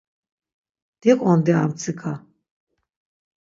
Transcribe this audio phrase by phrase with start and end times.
[1.01, 2.11] Diqondi armtsika.